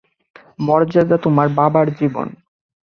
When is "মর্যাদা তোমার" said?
0.59-1.47